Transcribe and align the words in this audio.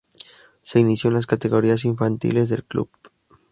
Se 0.63 0.79
inició 0.79 1.09
en 1.09 1.13
las 1.17 1.27
categorías 1.27 1.85
infantiles 1.85 2.49
del 2.49 2.63
club. 2.63 2.89